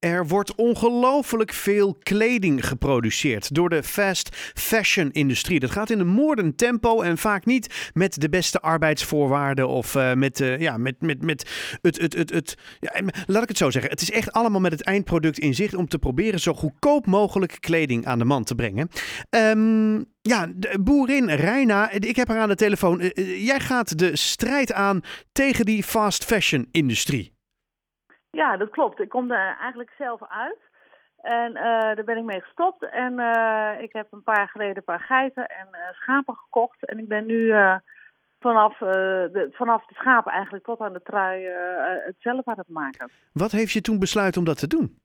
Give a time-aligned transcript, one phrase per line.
[0.00, 5.60] Er wordt ongelooflijk veel kleding geproduceerd door de fast fashion industrie.
[5.60, 10.12] Dat gaat in een moordend tempo en vaak niet met de beste arbeidsvoorwaarden of uh,
[10.12, 11.50] met, uh, ja, met, met, met
[11.82, 13.90] het, het, het, het ja, laat ik het zo zeggen.
[13.90, 17.56] Het is echt allemaal met het eindproduct in zicht om te proberen zo goedkoop mogelijk
[17.60, 18.88] kleding aan de man te brengen.
[19.30, 20.48] Um, ja,
[20.80, 23.00] boerin Reina, ik heb haar aan de telefoon.
[23.00, 25.00] Uh, jij gaat de strijd aan
[25.32, 27.38] tegen die fast fashion industrie.
[28.30, 29.00] Ja, dat klopt.
[29.00, 30.58] Ik kom er eigenlijk zelf uit.
[31.20, 32.82] En uh, daar ben ik mee gestopt.
[32.90, 36.86] En uh, ik heb een paar jaar geleden een paar geiten en uh, schapen gekocht.
[36.86, 37.54] En ik ben nu
[38.40, 41.44] vanaf, de, vanaf de schapen eigenlijk tot aan de trui
[42.04, 43.10] het zelf aan het maken.
[43.32, 44.98] Wat heeft je toen besluit om dat te doen?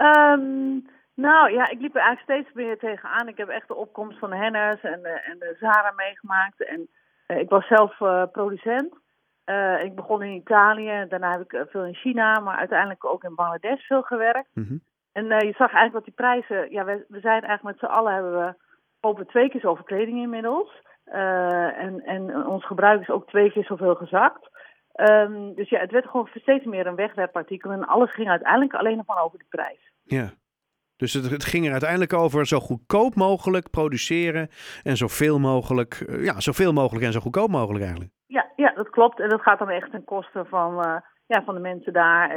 [0.00, 3.28] Um, nou ja, ik liep er eigenlijk steeds meer tegenaan.
[3.28, 6.64] Ik heb echt de opkomst van de Henners en de, en de Zara meegemaakt.
[6.64, 6.88] En
[7.26, 7.96] ik was zelf
[8.32, 8.94] producent.
[9.50, 13.24] Uh, ik begon in Italië, daarna heb ik eh, veel in China, maar uiteindelijk ook
[13.24, 14.48] in Bangladesh veel gewerkt.
[14.54, 14.82] Mm -hmm.
[15.12, 17.96] En uh, je zag eigenlijk dat die prijzen, ja, we, we zijn eigenlijk met z'n
[17.96, 18.54] allen hebben we
[19.00, 20.82] kopen twee keer zoveel kleding inmiddels.
[21.04, 24.48] en, en ons gebruik is ook twee keer zoveel gezakt.
[24.94, 28.96] Um, dus ja, het werd gewoon steeds meer een wegwerpartikel en alles ging uiteindelijk alleen
[28.96, 29.92] nog maar over de prijs.
[30.02, 30.30] Ja.
[30.96, 34.48] Dus het, het, ging er uiteindelijk over zo goedkoop mogelijk produceren
[34.82, 38.12] en zoveel mogelijk, ja, zoveel mogelijk en zo goedkoop mogelijk eigenlijk.
[38.64, 39.20] Ja, dat klopt.
[39.20, 42.30] En dat gaat dan echt ten koste van, uh, ja, van de mensen daar.
[42.30, 42.36] Uh,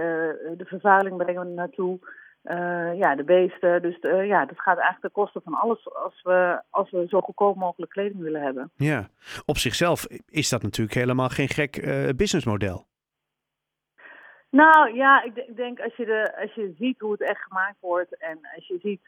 [0.57, 1.99] de vervuiling brengen we naartoe.
[2.43, 3.81] Uh, ja, de beesten.
[3.81, 7.55] Dus ja, dat gaat eigenlijk ten koste van alles als we, als we zo goedkoop
[7.55, 8.71] mogelijk kleding willen hebben.
[8.75, 9.07] Ja,
[9.45, 11.71] op zichzelf is dat natuurlijk helemaal geen gek
[12.15, 12.85] businessmodel.
[14.49, 17.77] Nou ja, ik, ik, denk als je, de, als je ziet hoe het echt gemaakt
[17.79, 19.01] wordt en als je ziet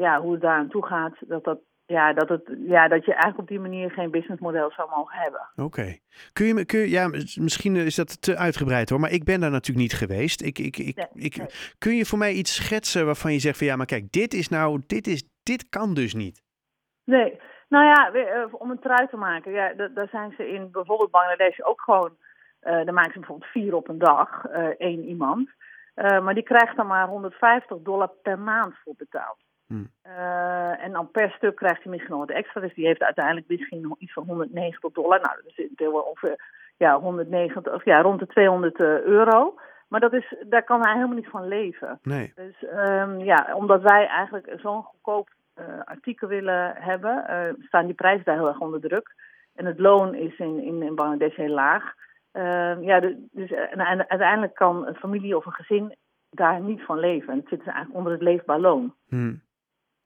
[0.00, 3.12] ja, hoe het daar aan toe gaat, dat dat ja, dat, het, ja, dat je
[3.12, 5.48] eigenlijk op die manier geen businessmodel zou mogen hebben.
[5.56, 5.96] Oké.
[6.32, 7.08] Kun, je, kun je, ja,
[7.40, 10.42] misschien is dat te uitgebreid hoor, maar ik ben daar natuurlijk niet geweest.
[10.42, 13.76] Ik, ik, ik, ik, Kun je voor mij iets schetsen waarvan je zegt van ja,
[13.76, 16.42] maar kijk, dit is nou, dit, is, dit kan dus niet?
[17.04, 21.10] Nee, nou ja, eh, om een trui te maken, ja, daar zijn ze in bijvoorbeeld
[21.10, 22.16] Bangladesh ook gewoon,
[22.62, 25.48] uh, daar maken ze bijvoorbeeld vier op een dag, uh, één iemand.
[25.96, 29.45] Uh, maar die krijgt dan maar 150 dollar per maand voor betaald.
[29.66, 29.90] Hmm.
[30.06, 32.60] Uh, en dan per stuk krijgt hij misschien nog wat extra.
[32.60, 35.20] Dus die heeft uiteindelijk misschien nog iets van 190 dollar.
[35.20, 36.36] Nou, dat is ongeveer
[36.76, 39.54] ja, 190, of ja, rond de 200 uh, euro.
[39.88, 41.98] Maar dat is, daar kan hij helemaal niet van leven.
[42.02, 42.32] Nee.
[42.34, 45.28] Dus um, ja, omdat wij eigenlijk zo'n goedkoop
[45.58, 47.24] uh, artikel willen hebben,
[47.66, 49.14] staan die prijzen daar heel erg onder druk.
[49.54, 51.94] En het loon is in, in, in Bangladesh heel laag.
[52.32, 53.00] Ehm, ja,
[53.30, 55.94] dus, en uiteindelijk kan een familie of een gezin
[56.30, 57.32] daar niet van leven.
[57.32, 58.94] En het zit dus eigenlijk onder het leefbaar loon.
[59.08, 59.40] Hmm.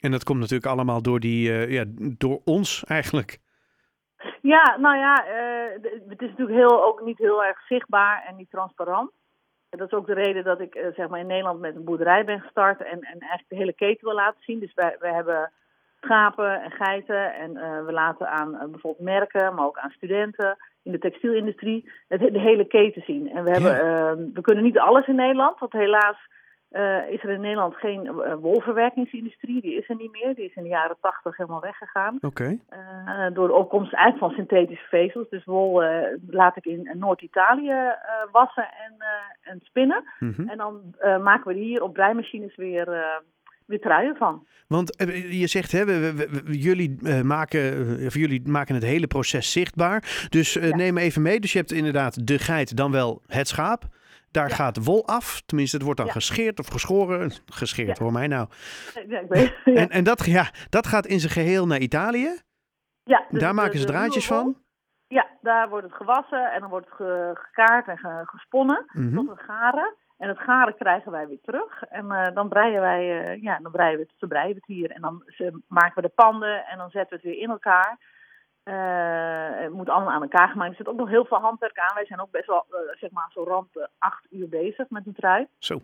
[0.01, 1.85] En dat komt natuurlijk allemaal door, die, uh, ja,
[2.19, 3.39] door ons eigenlijk.
[4.41, 8.51] Ja, nou ja, uh, het is natuurlijk heel, ook niet heel erg zichtbaar en niet
[8.51, 9.11] transparant.
[9.69, 12.25] Dat is ook de reden dat ik uh, zeg maar in Nederland met een boerderij
[12.25, 14.61] ben gestart en, en eigenlijk de hele keten wil laten zien.
[14.61, 15.51] Dus wij, wij hebben
[16.01, 17.53] schapen en geiten en
[17.87, 22.67] we laten aan bijvoorbeeld merken, maar ook aan studenten in de textielindustrie het, de hele
[22.67, 23.31] keten zien.
[23.31, 24.17] En we, hebben, ja.
[24.17, 26.17] we kunnen niet alles in Nederland, want helaas
[26.73, 29.61] uh, is er in Nederland geen uh, wolverwerkingsindustrie.
[29.61, 30.35] Die is er niet meer.
[30.35, 32.15] Die is in de jaren tachtig helemaal weggegaan.
[32.15, 32.27] Oké.
[32.27, 32.59] Okay.
[32.71, 35.29] Uh, door de opkomst eigenlijk van synthetische vezels.
[35.29, 35.83] Dus wol
[36.27, 37.95] laat ik in Noord-Italië
[38.33, 38.95] wassen en,
[39.43, 40.05] en spinnen.
[40.19, 40.49] Mm -hmm.
[40.49, 43.21] En dan maken we hier op breimachines weer,
[43.67, 44.47] weer truien van.
[44.67, 49.53] Want je zegt, hè, we, we, we, jullie, maken, of jullie maken het hele proces
[49.53, 50.27] zichtbaar.
[50.29, 50.77] Dus ja.
[50.77, 51.41] neem even mee.
[51.41, 53.85] Dus je hebt inderdaad de geit, dan wel het schaap.
[54.31, 54.55] Daar ja.
[54.55, 55.43] gaat wol af.
[55.47, 56.13] Tenminste, het wordt dan ja.
[56.13, 57.31] gescheerd of geschoren.
[57.47, 58.49] Gescheerd, hoor mij nou.
[59.65, 62.41] En, en dat, ja, dat gaat in zijn geheel naar Italië?
[63.05, 63.25] Ja.
[63.31, 64.57] Dus daar maken ze draadjes van?
[65.09, 69.07] Ja, daar wordt het gewassen en dan wordt het ge gekaard en ge gesponnen mm
[69.07, 69.15] -hmm.
[69.15, 69.95] tot het garen.
[70.19, 71.83] En het garen krijgen wij weer terug.
[71.83, 74.91] En uh, dan breien wij, uh, ja, dan breien we het, breien we het hier.
[74.91, 75.23] En dan
[75.69, 77.99] maken we de panden en dan zetten we het weer in elkaar.
[78.65, 80.71] Uh, het moet allemaal aan elkaar gemaakt.
[80.71, 81.95] Er zit ook nog heel veel handwerk aan.
[81.95, 85.15] Wij zijn ook best wel, uh, zeg maar, zo rond acht uur bezig met een
[85.15, 85.47] trui.
[85.59, 85.81] Zo.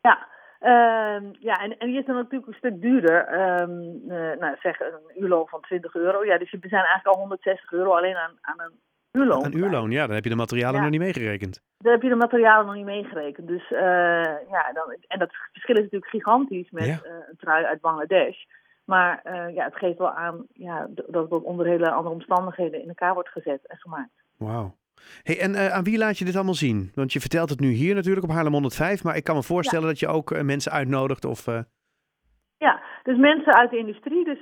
[0.00, 0.28] Ja,
[0.60, 3.40] uh, ja en, en die is dan natuurlijk een stuk duurder.
[3.60, 4.06] Um,
[4.38, 6.24] nou, zeg een uurloon van 20 euro.
[6.24, 8.80] Ja, dus we zijn eigenlijk al 160 euro alleen aan, aan een
[9.12, 9.44] uurloon.
[9.44, 10.06] Een uurloon, ja.
[10.06, 10.80] Dan heb je de materialen ja.
[10.80, 11.62] nog niet meegerekend.
[11.78, 13.48] Dan heb je de materialen nog niet meegerekend.
[13.48, 13.68] Dus
[14.48, 16.98] ja, dan, en dat verschil is natuurlijk gigantisch met ja.
[17.04, 18.44] een trui uit Bangladesh.
[18.86, 22.88] Maar uh, ja, het geeft wel aan ja, dat het onder hele andere omstandigheden in
[22.88, 24.10] elkaar wordt gezet en gemaakt.
[24.36, 24.74] Wauw.
[25.22, 26.92] Hey, en uh, aan wie laat je dit allemaal zien?
[26.94, 29.84] Want je vertelt het nu hier natuurlijk op Haarlem 105, maar ik kan me voorstellen
[29.84, 29.90] ja.
[29.90, 31.46] dat je ook uh, mensen uitnodigt of...
[32.58, 34.40] Ja, dus mensen uit de industrie, dus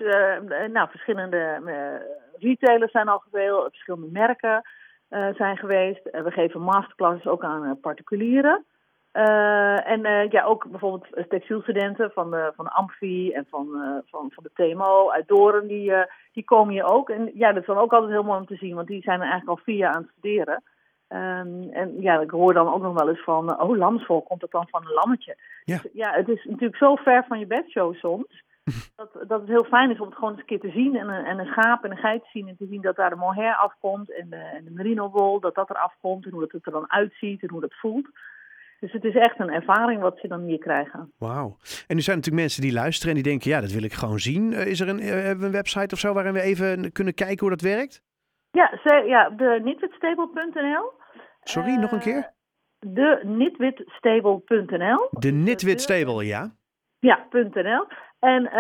[0.73, 1.61] nou, verschillende
[2.39, 4.63] retailers zijn al geweest, verschillende merken
[5.37, 6.03] zijn geweest.
[6.03, 8.65] we geven masterclasses ook aan particulieren.
[9.17, 13.97] Uh, en uh, ja, ook bijvoorbeeld textielstudenten van de, van de Amfi en van, uh,
[14.07, 15.93] van, van de TMO uit Doren, die,
[16.33, 17.11] die komen hier ook.
[17.11, 19.21] En ja, dat is dan ook altijd heel mooi om te zien, want die zijn
[19.21, 20.63] er eigenlijk al vier jaar aan het studeren.
[21.09, 24.51] Um, en ja, ik hoor dan ook nog wel eens van, oh, lamsvol, komt dat
[24.51, 25.37] dan van een lammetje?
[25.65, 25.79] Ja.
[25.83, 28.45] Dus, ja, het is natuurlijk zo ver van je bedshow soms,
[28.97, 31.09] dat, dat het heel fijn is om het gewoon eens een keer te zien en
[31.09, 33.17] een, en een schaap en een geit te zien en te zien dat daar de
[33.17, 36.53] mohair afkomt en de, en de merino wol, dat dat er afkomt en hoe dat
[36.53, 38.09] het er dan uitziet en hoe dat voelt.
[38.85, 41.13] Dus het is echt een ervaring wat ze dan hier krijgen.
[41.19, 41.57] Wauw.
[41.87, 44.19] En er zijn natuurlijk mensen die luisteren en die denken, ja, dat wil ik gewoon
[44.19, 44.53] zien.
[44.53, 47.39] Uh, is er een, hebben we een website of zo waarin we even kunnen kijken
[47.39, 48.03] hoe dat werkt?
[48.51, 50.93] Ja, ze, ja de nitwitstable.nl.
[51.43, 52.33] Sorry, uh, nog een keer?
[52.79, 55.09] De nitwitstable.nl.
[55.11, 56.51] De Nitwitstable, ja.
[56.99, 57.87] Ja, .nl.
[58.19, 58.51] En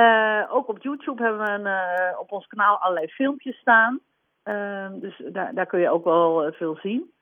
[0.50, 4.00] ook op YouTube hebben we een, op ons kanaal allerlei filmpjes staan.
[4.42, 7.13] Ehm, dus daar, daar kun je ook wel veel zien.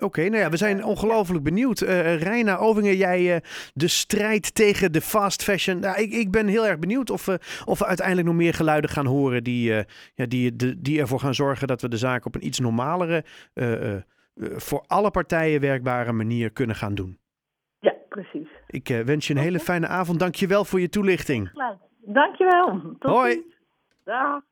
[0.00, 1.80] Oké, okay, nou ja, we zijn ongelooflijk benieuwd.
[1.80, 3.36] Uh, Reina Ovingen, jij uh,
[3.74, 5.80] de strijd tegen de fast fashion.
[5.80, 8.90] Nou, ik, ik ben heel erg benieuwd of, uh, of we uiteindelijk nog meer geluiden
[8.90, 9.72] gaan horen die,
[10.14, 13.24] ja, die, de, die ervoor gaan zorgen dat we de zaak op een iets normalere,
[14.34, 17.18] voor alle partijen werkbare manier kunnen gaan doen.
[17.80, 18.48] Ja, precies.
[18.66, 20.18] Ik wens je een hele fijne avond.
[20.18, 21.50] Dank je wel voor je toelichting.
[22.00, 22.96] Dank je wel.
[22.98, 23.42] Tot Hoi.
[24.04, 24.42] Dag.